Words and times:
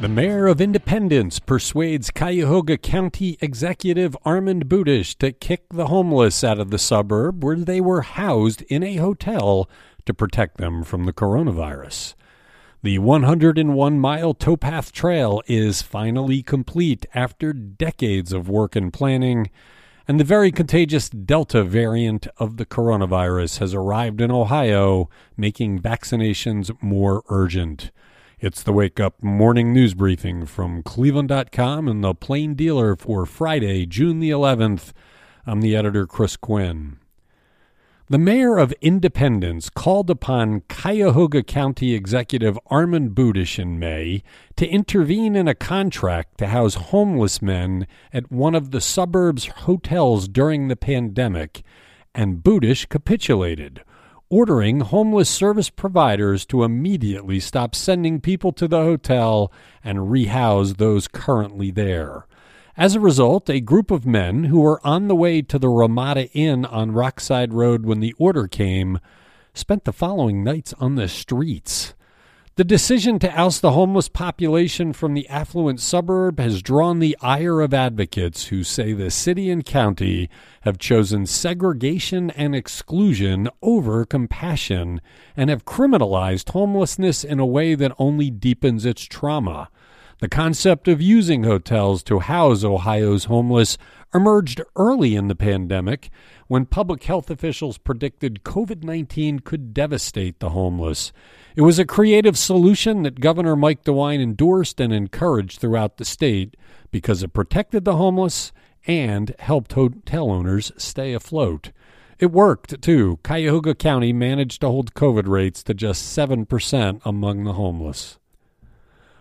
The 0.00 0.08
mayor 0.08 0.46
of 0.46 0.62
Independence 0.62 1.38
persuades 1.40 2.10
Cuyahoga 2.10 2.78
County 2.78 3.36
Executive 3.42 4.16
Armond 4.24 4.64
Budish 4.64 5.14
to 5.18 5.30
kick 5.30 5.64
the 5.68 5.88
homeless 5.88 6.42
out 6.42 6.58
of 6.58 6.70
the 6.70 6.78
suburb 6.78 7.44
where 7.44 7.56
they 7.56 7.82
were 7.82 8.00
housed 8.00 8.62
in 8.62 8.82
a 8.82 8.96
hotel 8.96 9.68
to 10.06 10.14
protect 10.14 10.56
them 10.56 10.84
from 10.84 11.04
the 11.04 11.12
coronavirus. 11.12 12.14
The 12.82 12.96
101 12.96 14.00
mile 14.00 14.32
towpath 14.32 14.90
trail 14.90 15.42
is 15.46 15.82
finally 15.82 16.42
complete 16.42 17.04
after 17.12 17.52
decades 17.52 18.32
of 18.32 18.48
work 18.48 18.74
and 18.74 18.90
planning, 18.90 19.50
and 20.08 20.18
the 20.18 20.24
very 20.24 20.50
contagious 20.50 21.10
Delta 21.10 21.62
variant 21.62 22.26
of 22.38 22.56
the 22.56 22.64
coronavirus 22.64 23.58
has 23.58 23.74
arrived 23.74 24.22
in 24.22 24.30
Ohio, 24.30 25.10
making 25.36 25.78
vaccinations 25.78 26.74
more 26.82 27.22
urgent. 27.28 27.90
It's 28.42 28.62
the 28.62 28.72
Wake 28.72 28.98
Up 28.98 29.22
Morning 29.22 29.70
News 29.74 29.92
Briefing 29.92 30.46
from 30.46 30.82
Cleveland.com 30.82 31.86
and 31.86 32.02
the 32.02 32.14
Plain 32.14 32.54
Dealer 32.54 32.96
for 32.96 33.26
Friday, 33.26 33.84
June 33.84 34.18
the 34.18 34.30
11th. 34.30 34.94
I'm 35.44 35.60
the 35.60 35.76
editor, 35.76 36.06
Chris 36.06 36.38
Quinn. 36.38 36.96
The 38.08 38.16
mayor 38.16 38.56
of 38.56 38.72
Independence 38.80 39.68
called 39.68 40.08
upon 40.08 40.62
Cuyahoga 40.70 41.42
County 41.42 41.92
Executive 41.92 42.58
Armond 42.70 43.10
Budish 43.10 43.58
in 43.58 43.78
May 43.78 44.22
to 44.56 44.66
intervene 44.66 45.36
in 45.36 45.46
a 45.46 45.54
contract 45.54 46.38
to 46.38 46.46
house 46.46 46.76
homeless 46.76 47.42
men 47.42 47.86
at 48.10 48.32
one 48.32 48.54
of 48.54 48.70
the 48.70 48.80
suburb's 48.80 49.48
hotels 49.48 50.28
during 50.28 50.68
the 50.68 50.76
pandemic, 50.76 51.62
and 52.14 52.42
Budish 52.42 52.88
capitulated 52.88 53.82
ordering 54.30 54.78
homeless 54.78 55.28
service 55.28 55.68
providers 55.68 56.46
to 56.46 56.62
immediately 56.62 57.40
stop 57.40 57.74
sending 57.74 58.20
people 58.20 58.52
to 58.52 58.68
the 58.68 58.78
hotel 58.78 59.52
and 59.82 60.10
rehouse 60.10 60.74
those 60.74 61.08
currently 61.08 61.72
there. 61.72 62.26
As 62.76 62.94
a 62.94 63.00
result, 63.00 63.50
a 63.50 63.60
group 63.60 63.90
of 63.90 64.06
men 64.06 64.44
who 64.44 64.60
were 64.60 64.80
on 64.86 65.08
the 65.08 65.16
way 65.16 65.42
to 65.42 65.58
the 65.58 65.68
Ramada 65.68 66.30
Inn 66.30 66.64
on 66.64 66.92
Rockside 66.92 67.52
Road 67.52 67.84
when 67.84 67.98
the 67.98 68.14
order 68.18 68.46
came 68.46 69.00
spent 69.52 69.84
the 69.84 69.92
following 69.92 70.44
nights 70.44 70.72
on 70.78 70.94
the 70.94 71.08
streets. 71.08 71.94
The 72.60 72.64
decision 72.64 73.18
to 73.20 73.40
oust 73.40 73.62
the 73.62 73.72
homeless 73.72 74.08
population 74.08 74.92
from 74.92 75.14
the 75.14 75.26
affluent 75.30 75.80
suburb 75.80 76.38
has 76.38 76.60
drawn 76.60 76.98
the 76.98 77.16
ire 77.22 77.62
of 77.62 77.72
advocates 77.72 78.48
who 78.48 78.64
say 78.64 78.92
the 78.92 79.10
city 79.10 79.48
and 79.48 79.64
county 79.64 80.28
have 80.60 80.76
chosen 80.76 81.24
segregation 81.24 82.28
and 82.32 82.54
exclusion 82.54 83.48
over 83.62 84.04
compassion 84.04 85.00
and 85.34 85.48
have 85.48 85.64
criminalized 85.64 86.50
homelessness 86.50 87.24
in 87.24 87.40
a 87.40 87.46
way 87.46 87.74
that 87.74 87.96
only 87.98 88.28
deepens 88.28 88.84
its 88.84 89.04
trauma. 89.04 89.70
The 90.20 90.28
concept 90.28 90.86
of 90.86 91.00
using 91.00 91.44
hotels 91.44 92.02
to 92.02 92.18
house 92.18 92.62
Ohio's 92.62 93.24
homeless 93.24 93.78
emerged 94.14 94.60
early 94.76 95.16
in 95.16 95.28
the 95.28 95.34
pandemic 95.34 96.10
when 96.46 96.66
public 96.66 97.04
health 97.04 97.30
officials 97.30 97.78
predicted 97.78 98.44
COVID 98.44 98.84
19 98.84 99.38
could 99.38 99.72
devastate 99.72 100.38
the 100.38 100.50
homeless. 100.50 101.10
It 101.56 101.62
was 101.62 101.78
a 101.78 101.86
creative 101.86 102.36
solution 102.36 103.02
that 103.04 103.20
Governor 103.20 103.56
Mike 103.56 103.82
DeWine 103.84 104.20
endorsed 104.20 104.78
and 104.78 104.92
encouraged 104.92 105.58
throughout 105.58 105.96
the 105.96 106.04
state 106.04 106.54
because 106.90 107.22
it 107.22 107.32
protected 107.32 107.86
the 107.86 107.96
homeless 107.96 108.52
and 108.86 109.34
helped 109.38 109.72
hotel 109.72 110.30
owners 110.30 110.70
stay 110.76 111.14
afloat. 111.14 111.70
It 112.18 112.30
worked, 112.30 112.82
too. 112.82 113.20
Cuyahoga 113.22 113.74
County 113.74 114.12
managed 114.12 114.60
to 114.60 114.66
hold 114.66 114.92
COVID 114.92 115.26
rates 115.26 115.62
to 115.62 115.72
just 115.72 116.14
7% 116.14 117.00
among 117.06 117.44
the 117.44 117.54
homeless. 117.54 118.18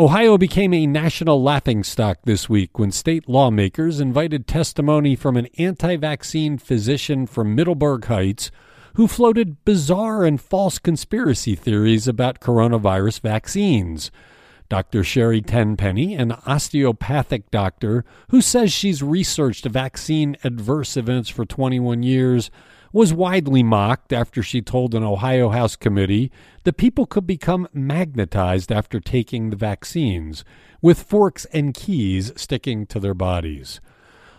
Ohio 0.00 0.38
became 0.38 0.72
a 0.72 0.86
national 0.86 1.42
laughingstock 1.42 2.20
this 2.24 2.48
week 2.48 2.78
when 2.78 2.90
state 2.90 3.28
lawmakers 3.28 4.00
invited 4.00 4.46
testimony 4.46 5.14
from 5.14 5.36
an 5.36 5.46
anti 5.58 5.94
vaccine 5.96 6.56
physician 6.56 7.26
from 7.26 7.54
Middleburg 7.54 8.06
Heights 8.06 8.50
who 8.94 9.06
floated 9.06 9.62
bizarre 9.66 10.24
and 10.24 10.40
false 10.40 10.78
conspiracy 10.78 11.54
theories 11.54 12.08
about 12.08 12.40
coronavirus 12.40 13.20
vaccines. 13.20 14.10
Dr. 14.70 15.04
Sherry 15.04 15.42
Tenpenny, 15.42 16.14
an 16.14 16.32
osteopathic 16.46 17.50
doctor 17.50 18.06
who 18.30 18.40
says 18.40 18.72
she's 18.72 19.02
researched 19.02 19.66
vaccine 19.66 20.34
adverse 20.42 20.96
events 20.96 21.28
for 21.28 21.44
21 21.44 22.02
years, 22.02 22.50
was 22.92 23.12
widely 23.12 23.62
mocked 23.62 24.12
after 24.12 24.42
she 24.42 24.60
told 24.60 24.94
an 24.94 25.02
Ohio 25.02 25.50
House 25.50 25.76
committee 25.76 26.30
that 26.64 26.76
people 26.76 27.06
could 27.06 27.26
become 27.26 27.68
magnetized 27.72 28.72
after 28.72 28.98
taking 28.98 29.50
the 29.50 29.56
vaccines, 29.56 30.44
with 30.82 31.02
forks 31.02 31.44
and 31.46 31.74
keys 31.74 32.32
sticking 32.36 32.86
to 32.86 32.98
their 32.98 33.14
bodies. 33.14 33.80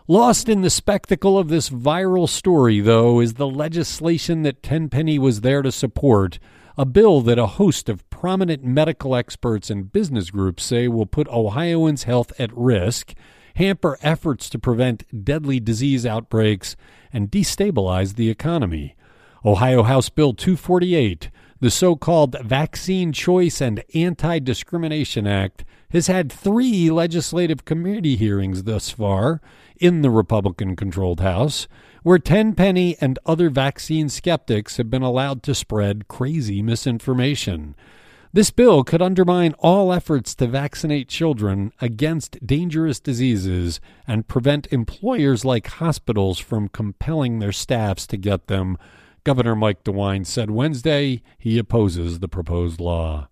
Lost 0.07 0.49
in 0.49 0.61
the 0.61 0.69
spectacle 0.69 1.37
of 1.37 1.47
this 1.47 1.69
viral 1.69 2.27
story, 2.27 2.81
though, 2.81 3.21
is 3.21 3.35
the 3.35 3.47
legislation 3.47 4.41
that 4.41 4.63
Tenpenny 4.63 5.17
was 5.17 5.41
there 5.41 5.61
to 5.61 5.71
support, 5.71 6.39
a 6.77 6.85
bill 6.85 7.21
that 7.21 7.39
a 7.39 7.45
host 7.45 7.87
of 7.87 8.09
prominent 8.09 8.63
medical 8.63 9.15
experts 9.15 9.69
and 9.69 9.93
business 9.93 10.29
groups 10.29 10.63
say 10.63 10.87
will 10.87 11.05
put 11.05 11.27
Ohioans' 11.29 12.03
health 12.03 12.33
at 12.39 12.55
risk, 12.55 13.13
hamper 13.55 13.97
efforts 14.01 14.49
to 14.49 14.59
prevent 14.59 15.23
deadly 15.25 15.59
disease 15.59 16.05
outbreaks, 16.05 16.75
and 17.13 17.31
destabilize 17.31 18.15
the 18.15 18.29
economy. 18.29 18.95
Ohio 19.43 19.83
House 19.83 20.09
Bill 20.09 20.33
248, 20.33 21.29
the 21.59 21.71
so 21.71 21.95
called 21.95 22.35
Vaccine 22.43 23.11
Choice 23.11 23.61
and 23.61 23.83
Anti 23.93 24.39
Discrimination 24.39 25.27
Act, 25.27 25.65
has 25.91 26.07
had 26.07 26.31
three 26.31 26.89
legislative 26.89 27.65
committee 27.65 28.15
hearings 28.15 28.63
thus 28.63 28.89
far 28.89 29.41
in 29.77 30.01
the 30.01 30.09
Republican 30.09 30.75
controlled 30.75 31.19
House, 31.19 31.67
where 32.03 32.19
Tenpenny 32.19 32.95
and 33.01 33.19
other 33.25 33.49
vaccine 33.49 34.09
skeptics 34.09 34.77
have 34.77 34.89
been 34.89 35.01
allowed 35.01 35.43
to 35.43 35.55
spread 35.55 36.07
crazy 36.07 36.61
misinformation. 36.61 37.75
This 38.33 38.49
bill 38.49 38.85
could 38.85 39.01
undermine 39.01 39.53
all 39.59 39.91
efforts 39.91 40.33
to 40.35 40.47
vaccinate 40.47 41.09
children 41.09 41.73
against 41.81 42.45
dangerous 42.47 43.01
diseases 43.01 43.81
and 44.07 44.25
prevent 44.25 44.71
employers 44.71 45.43
like 45.43 45.67
hospitals 45.67 46.39
from 46.39 46.69
compelling 46.69 47.39
their 47.39 47.51
staffs 47.51 48.07
to 48.07 48.15
get 48.15 48.47
them. 48.47 48.77
Governor 49.25 49.53
Mike 49.53 49.83
DeWine 49.83 50.25
said 50.25 50.49
Wednesday 50.49 51.21
he 51.37 51.57
opposes 51.57 52.19
the 52.19 52.29
proposed 52.29 52.79
law. 52.79 53.27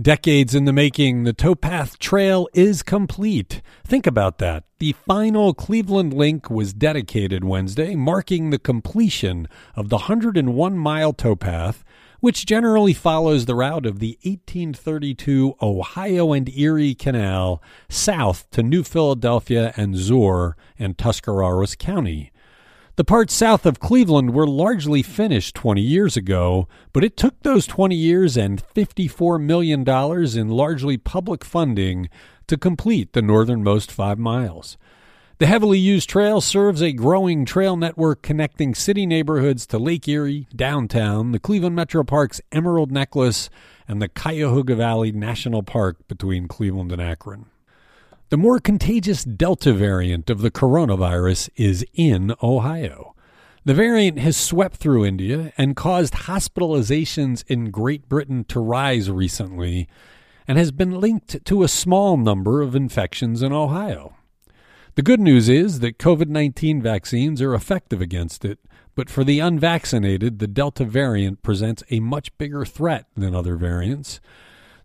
Decades 0.00 0.54
in 0.54 0.64
the 0.64 0.72
making, 0.72 1.24
the 1.24 1.32
towpath 1.32 1.98
trail 1.98 2.46
is 2.52 2.84
complete. 2.84 3.62
Think 3.84 4.06
about 4.06 4.38
that. 4.38 4.62
The 4.78 4.92
final 4.92 5.54
Cleveland 5.54 6.12
link 6.12 6.48
was 6.48 6.72
dedicated 6.72 7.42
Wednesday, 7.42 7.96
marking 7.96 8.50
the 8.50 8.60
completion 8.60 9.48
of 9.74 9.88
the 9.88 9.96
101 9.96 10.78
mile 10.78 11.12
towpath, 11.12 11.82
which 12.20 12.46
generally 12.46 12.92
follows 12.92 13.46
the 13.46 13.54
route 13.54 13.86
of 13.86 13.98
the 13.98 14.18
1832 14.22 15.54
Ohio 15.62 16.32
and 16.32 16.48
Erie 16.56 16.94
Canal 16.94 17.62
south 17.88 18.48
to 18.50 18.62
New 18.62 18.82
Philadelphia 18.82 19.72
and 19.76 19.96
Zoar 19.96 20.56
and 20.78 20.98
Tuscarawas 20.98 21.76
County. 21.76 22.32
The 22.96 23.04
parts 23.04 23.32
south 23.32 23.64
of 23.64 23.78
Cleveland 23.78 24.34
were 24.34 24.46
largely 24.46 25.02
finished 25.02 25.54
20 25.54 25.80
years 25.80 26.16
ago, 26.16 26.66
but 26.92 27.04
it 27.04 27.16
took 27.16 27.40
those 27.42 27.64
20 27.64 27.94
years 27.94 28.36
and 28.36 28.60
$54 28.74 29.40
million 29.40 29.88
in 30.36 30.48
largely 30.48 30.96
public 30.96 31.44
funding 31.44 32.08
to 32.48 32.56
complete 32.56 33.12
the 33.12 33.22
northernmost 33.22 33.92
five 33.92 34.18
miles. 34.18 34.76
The 35.38 35.46
heavily 35.46 35.78
used 35.78 36.10
trail 36.10 36.40
serves 36.40 36.82
a 36.82 36.90
growing 36.90 37.44
trail 37.44 37.76
network 37.76 38.22
connecting 38.22 38.74
city 38.74 39.06
neighborhoods 39.06 39.68
to 39.68 39.78
Lake 39.78 40.08
Erie, 40.08 40.48
downtown, 40.56 41.30
the 41.30 41.38
Cleveland 41.38 41.76
Metro 41.76 42.02
Park's 42.02 42.40
Emerald 42.50 42.90
Necklace, 42.90 43.48
and 43.86 44.02
the 44.02 44.08
Cuyahoga 44.08 44.74
Valley 44.74 45.12
National 45.12 45.62
Park 45.62 46.08
between 46.08 46.48
Cleveland 46.48 46.90
and 46.90 47.00
Akron. 47.00 47.46
The 48.30 48.36
more 48.36 48.58
contagious 48.58 49.22
Delta 49.22 49.72
variant 49.72 50.28
of 50.28 50.40
the 50.40 50.50
coronavirus 50.50 51.50
is 51.54 51.86
in 51.94 52.34
Ohio. 52.42 53.14
The 53.64 53.74
variant 53.74 54.18
has 54.18 54.36
swept 54.36 54.78
through 54.78 55.06
India 55.06 55.52
and 55.56 55.76
caused 55.76 56.14
hospitalizations 56.14 57.44
in 57.46 57.70
Great 57.70 58.08
Britain 58.08 58.42
to 58.48 58.58
rise 58.58 59.08
recently 59.08 59.88
and 60.48 60.58
has 60.58 60.72
been 60.72 60.98
linked 60.98 61.44
to 61.44 61.62
a 61.62 61.68
small 61.68 62.16
number 62.16 62.60
of 62.60 62.74
infections 62.74 63.40
in 63.40 63.52
Ohio. 63.52 64.16
The 64.98 65.04
good 65.04 65.20
news 65.20 65.48
is 65.48 65.78
that 65.78 66.00
COVID 66.00 66.26
19 66.26 66.82
vaccines 66.82 67.40
are 67.40 67.54
effective 67.54 68.00
against 68.00 68.44
it, 68.44 68.58
but 68.96 69.08
for 69.08 69.22
the 69.22 69.38
unvaccinated, 69.38 70.40
the 70.40 70.48
Delta 70.48 70.84
variant 70.84 71.40
presents 71.44 71.84
a 71.88 72.00
much 72.00 72.36
bigger 72.36 72.64
threat 72.64 73.06
than 73.16 73.32
other 73.32 73.54
variants. 73.54 74.18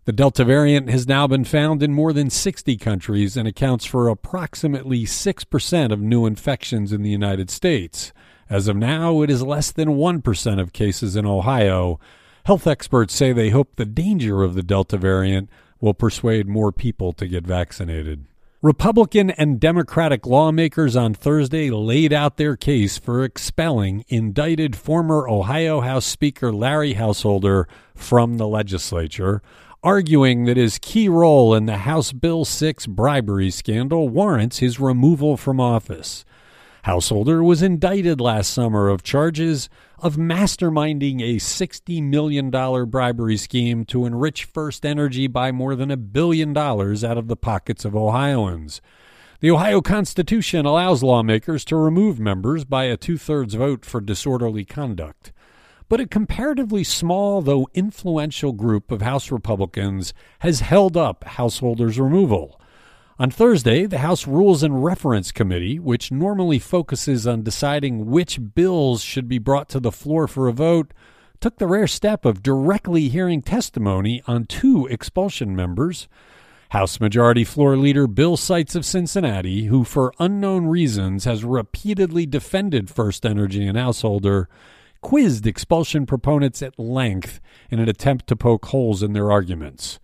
The 0.04 0.12
Delta 0.12 0.44
variant 0.44 0.88
has 0.88 1.08
now 1.08 1.26
been 1.26 1.42
found 1.42 1.82
in 1.82 1.92
more 1.92 2.12
than 2.12 2.30
60 2.30 2.76
countries 2.76 3.36
and 3.36 3.48
accounts 3.48 3.86
for 3.86 4.06
approximately 4.06 5.02
6% 5.04 5.90
of 5.90 6.00
new 6.00 6.26
infections 6.26 6.92
in 6.92 7.02
the 7.02 7.10
United 7.10 7.50
States. 7.50 8.12
As 8.48 8.68
of 8.68 8.76
now, 8.76 9.20
it 9.22 9.30
is 9.30 9.42
less 9.42 9.72
than 9.72 9.96
1% 9.96 10.60
of 10.60 10.72
cases 10.72 11.16
in 11.16 11.26
Ohio. 11.26 11.98
Health 12.44 12.68
experts 12.68 13.16
say 13.16 13.32
they 13.32 13.50
hope 13.50 13.74
the 13.74 13.84
danger 13.84 14.44
of 14.44 14.54
the 14.54 14.62
Delta 14.62 14.96
variant 14.96 15.50
will 15.80 15.92
persuade 15.92 16.46
more 16.46 16.70
people 16.70 17.12
to 17.14 17.26
get 17.26 17.44
vaccinated. 17.44 18.26
Republican 18.64 19.28
and 19.28 19.60
Democratic 19.60 20.24
lawmakers 20.24 20.96
on 20.96 21.12
Thursday 21.12 21.68
laid 21.68 22.14
out 22.14 22.38
their 22.38 22.56
case 22.56 22.96
for 22.96 23.22
expelling 23.22 24.06
indicted 24.08 24.74
former 24.74 25.28
Ohio 25.28 25.82
House 25.82 26.06
Speaker 26.06 26.50
Larry 26.50 26.94
Householder 26.94 27.68
from 27.94 28.38
the 28.38 28.48
legislature, 28.48 29.42
arguing 29.82 30.46
that 30.46 30.56
his 30.56 30.78
key 30.78 31.10
role 31.10 31.54
in 31.54 31.66
the 31.66 31.76
House 31.76 32.12
Bill 32.12 32.46
6 32.46 32.86
bribery 32.86 33.50
scandal 33.50 34.08
warrants 34.08 34.60
his 34.60 34.80
removal 34.80 35.36
from 35.36 35.60
office. 35.60 36.24
Householder 36.84 37.42
was 37.42 37.62
indicted 37.62 38.20
last 38.20 38.52
summer 38.52 38.90
of 38.90 39.02
charges 39.02 39.70
of 40.00 40.16
masterminding 40.16 41.22
a 41.22 41.36
$60 41.36 42.02
million 42.02 42.50
bribery 42.50 43.38
scheme 43.38 43.86
to 43.86 44.04
enrich 44.04 44.44
First 44.44 44.84
Energy 44.84 45.26
by 45.26 45.50
more 45.50 45.74
than 45.76 45.90
a 45.90 45.96
billion 45.96 46.52
dollars 46.52 47.02
out 47.02 47.16
of 47.16 47.26
the 47.26 47.36
pockets 47.36 47.86
of 47.86 47.96
Ohioans. 47.96 48.82
The 49.40 49.50
Ohio 49.50 49.80
Constitution 49.80 50.66
allows 50.66 51.02
lawmakers 51.02 51.64
to 51.66 51.76
remove 51.76 52.20
members 52.20 52.66
by 52.66 52.84
a 52.84 52.98
two 52.98 53.16
thirds 53.16 53.54
vote 53.54 53.86
for 53.86 54.02
disorderly 54.02 54.66
conduct. 54.66 55.32
But 55.88 56.00
a 56.00 56.06
comparatively 56.06 56.84
small, 56.84 57.40
though 57.40 57.66
influential 57.72 58.52
group 58.52 58.90
of 58.90 59.00
House 59.00 59.30
Republicans 59.30 60.12
has 60.40 60.60
held 60.60 60.98
up 60.98 61.24
Householder's 61.24 61.98
removal. 61.98 62.60
On 63.16 63.30
Thursday, 63.30 63.86
the 63.86 63.98
House 63.98 64.26
Rules 64.26 64.64
and 64.64 64.82
Reference 64.82 65.30
Committee, 65.30 65.78
which 65.78 66.10
normally 66.10 66.58
focuses 66.58 67.28
on 67.28 67.44
deciding 67.44 68.06
which 68.06 68.40
bills 68.56 69.04
should 69.04 69.28
be 69.28 69.38
brought 69.38 69.68
to 69.68 69.78
the 69.78 69.92
floor 69.92 70.26
for 70.26 70.48
a 70.48 70.52
vote, 70.52 70.92
took 71.40 71.58
the 71.58 71.68
rare 71.68 71.86
step 71.86 72.24
of 72.24 72.42
directly 72.42 73.08
hearing 73.08 73.40
testimony 73.40 74.20
on 74.26 74.46
two 74.46 74.88
expulsion 74.88 75.54
members. 75.54 76.08
House 76.70 76.98
Majority 76.98 77.44
Floor 77.44 77.76
Leader 77.76 78.08
Bill 78.08 78.36
Seitz 78.36 78.74
of 78.74 78.84
Cincinnati, 78.84 79.66
who 79.66 79.84
for 79.84 80.12
unknown 80.18 80.66
reasons 80.66 81.24
has 81.24 81.44
repeatedly 81.44 82.26
defended 82.26 82.90
First 82.90 83.24
Energy 83.24 83.64
and 83.64 83.78
Householder, 83.78 84.48
quizzed 85.02 85.46
expulsion 85.46 86.04
proponents 86.04 86.62
at 86.62 86.80
length 86.80 87.40
in 87.70 87.78
an 87.78 87.88
attempt 87.88 88.26
to 88.26 88.34
poke 88.34 88.66
holes 88.66 89.04
in 89.04 89.12
their 89.12 89.30
arguments. 89.30 90.00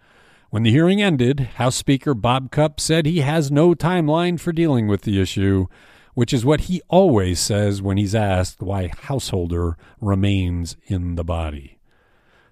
When 0.50 0.64
the 0.64 0.72
hearing 0.72 1.00
ended, 1.00 1.40
House 1.58 1.76
Speaker 1.76 2.12
Bob 2.12 2.50
Cupp 2.50 2.80
said 2.80 3.06
he 3.06 3.20
has 3.20 3.52
no 3.52 3.72
timeline 3.72 4.40
for 4.40 4.50
dealing 4.50 4.88
with 4.88 5.02
the 5.02 5.20
issue, 5.20 5.66
which 6.14 6.32
is 6.32 6.44
what 6.44 6.62
he 6.62 6.82
always 6.88 7.38
says 7.38 7.80
when 7.80 7.96
he's 7.96 8.16
asked 8.16 8.60
why 8.60 8.90
Householder 9.02 9.76
remains 10.00 10.76
in 10.86 11.14
the 11.14 11.22
body. 11.22 11.78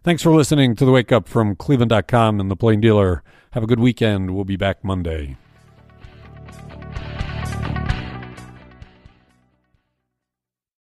Thanks 0.04 0.22
for 0.22 0.30
listening 0.30 0.76
to 0.76 0.84
the 0.84 0.92
Wake 0.92 1.10
Up 1.10 1.26
from 1.26 1.56
Cleveland.com 1.56 2.38
and 2.38 2.48
the 2.48 2.54
Plain 2.54 2.80
Dealer. 2.80 3.24
Have 3.50 3.64
a 3.64 3.66
good 3.66 3.80
weekend. 3.80 4.32
We'll 4.32 4.44
be 4.44 4.56
back 4.56 4.84
Monday. 4.84 5.36